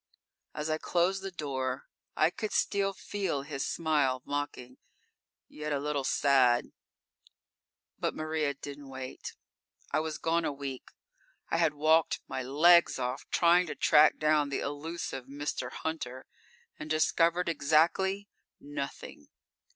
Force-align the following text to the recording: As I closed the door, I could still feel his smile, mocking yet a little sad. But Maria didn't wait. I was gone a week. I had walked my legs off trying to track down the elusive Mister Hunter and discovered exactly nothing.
As 0.55 0.67
I 0.71 0.79
closed 0.79 1.21
the 1.21 1.29
door, 1.29 1.85
I 2.15 2.31
could 2.31 2.51
still 2.51 2.91
feel 2.91 3.43
his 3.43 3.63
smile, 3.63 4.23
mocking 4.25 4.79
yet 5.47 5.71
a 5.71 5.77
little 5.77 6.03
sad. 6.03 6.71
But 7.99 8.15
Maria 8.15 8.55
didn't 8.55 8.89
wait. 8.89 9.35
I 9.91 9.99
was 9.99 10.17
gone 10.17 10.43
a 10.43 10.51
week. 10.51 10.89
I 11.51 11.57
had 11.57 11.75
walked 11.75 12.19
my 12.27 12.41
legs 12.41 12.97
off 12.97 13.29
trying 13.29 13.67
to 13.67 13.75
track 13.75 14.17
down 14.17 14.49
the 14.49 14.61
elusive 14.61 15.27
Mister 15.29 15.69
Hunter 15.69 16.25
and 16.79 16.89
discovered 16.89 17.47
exactly 17.47 18.27
nothing. 18.59 19.27